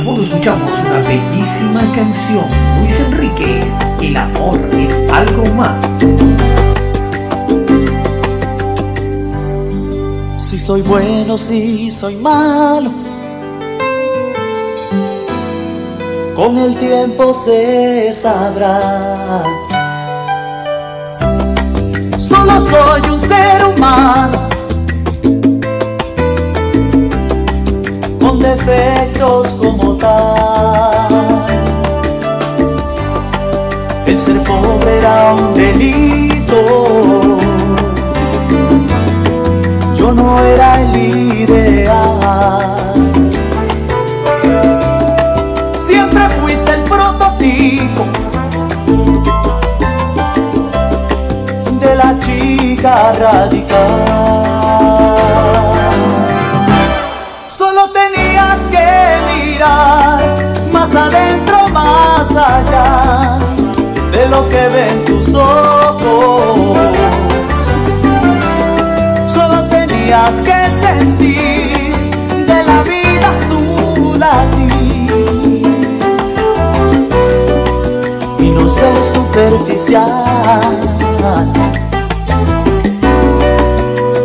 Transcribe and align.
Al 0.00 0.06
fondo 0.06 0.22
escuchamos 0.22 0.70
una 0.80 0.98
bellísima 1.06 1.80
canción, 1.94 2.46
Luis 2.80 3.00
Enríquez, 3.00 3.66
El 4.00 4.16
amor 4.16 4.58
es 4.72 5.12
algo 5.12 5.44
más. 5.52 5.84
Si 10.38 10.58
soy 10.58 10.80
bueno, 10.80 11.36
si 11.36 11.90
soy 11.90 12.16
malo, 12.16 12.90
con 16.34 16.56
el 16.56 16.76
tiempo 16.76 17.34
se 17.34 18.10
sabrá. 18.14 19.42
Solo 22.16 22.58
soy 22.58 23.10
un 23.10 23.20
ser 23.20 23.66
humano 23.66 24.49
era 35.00 35.34
un 35.34 35.54
delito. 35.54 37.38
Yo 39.94 40.12
no 40.12 40.38
era 40.44 40.80
el 40.82 40.96
ideal. 41.44 42.92
Siempre 45.72 46.28
fuiste 46.40 46.70
el 46.74 46.82
prototipo 46.82 48.04
de 51.80 51.96
la 51.96 52.18
chica 52.18 53.12
radical. 53.12 53.90
Solo 57.48 57.88
tenías 58.00 58.60
que 58.74 58.86
mirar 59.32 60.20
más 60.72 60.94
adentro, 60.94 61.68
más 61.68 62.30
allá 62.36 62.99
lo 64.30 64.48
que 64.48 64.68
ven 64.68 65.04
tus 65.04 65.34
ojos. 65.34 66.68
Solo 69.26 69.64
tenías 69.68 70.40
que 70.40 70.70
sentir 70.86 72.10
de 72.46 72.62
la 72.62 72.82
vida 72.82 73.28
su 73.48 74.18
latir 74.18 75.10
y 78.38 78.50
no 78.50 78.68
ser 78.68 79.04
superficial. 79.04 80.24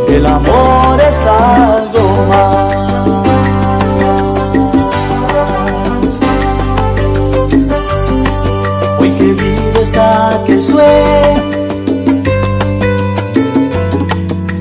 El 0.07 0.25
amor 0.25 1.01
es 1.01 1.25
algo 1.25 2.25
más. 2.29 2.75
Hoy 8.99 9.11
que 9.11 9.64
vives 9.85 9.97
aquel 9.97 10.61
sueño 10.61 11.43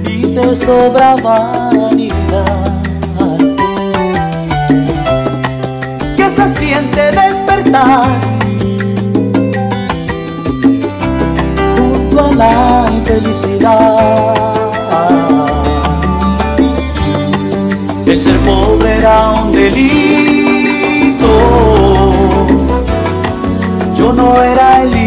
y 0.07 0.27
te 0.35 0.55
sobra 0.55 1.15
vanidad. 1.17 2.83
¿Qué 6.17 6.31
se 6.31 6.49
siente 6.57 7.01
despertar 7.11 8.07
junto 11.77 12.21
a 12.21 12.35
la 12.35 12.87
infelicidad? 12.93 14.35
El 18.07 18.21
ser 18.21 18.39
pobre 18.41 18.99
era 18.99 19.31
un 19.31 19.53
delito. 19.53 20.85
Yo 23.97 24.13
no 24.13 24.43
era 24.43 24.83
el 24.83 25.04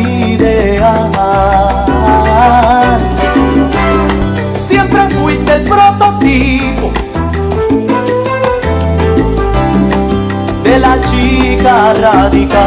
de 10.63 10.79
la 10.79 10.99
chica 11.09 11.93
radical. 11.93 12.57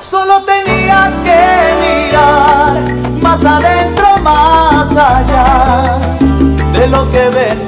Solo 0.00 0.42
tenías 0.42 1.14
que 1.26 1.40
mirar 1.84 2.82
más 3.22 3.44
adentro, 3.44 4.06
más 4.22 4.96
allá 4.96 5.98
de 6.72 6.86
lo 6.88 7.10
que 7.10 7.28
ven 7.30 7.63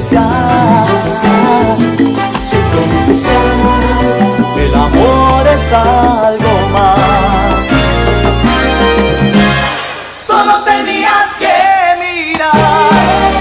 superficial. 0.00 0.28
El 4.56 4.74
amor 4.74 5.46
es 5.46 5.72
algo 5.72 6.68
más. 6.72 7.68
Solo 10.18 10.62
tenías 10.64 11.34
que 11.38 11.56
mirar 11.98 12.52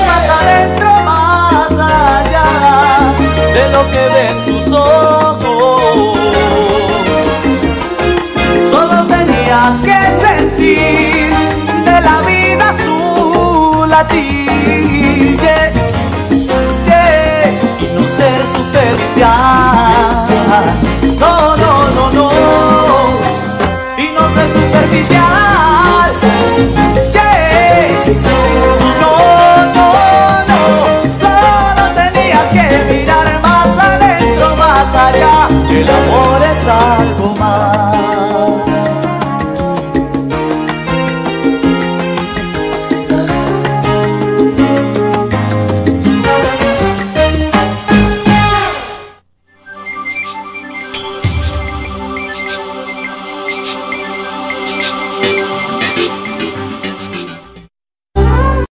más 0.07 0.29
adentro, 0.41 0.89
más 1.03 1.71
allá 1.71 3.13
de 3.53 3.69
lo 3.71 3.89
que 3.91 4.09
ven 4.15 4.45
tus 4.45 4.71
ojos. 4.73 6.17
Solo 8.71 9.05
tenías 9.05 9.79
que 9.81 9.97
sentir 10.25 11.33
de 11.85 12.01
la 12.01 12.21
vida 12.21 12.73
su 12.83 13.85
latir 13.87 14.47